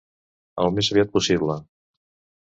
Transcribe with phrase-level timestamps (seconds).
[0.61, 1.59] Al més aviat possible.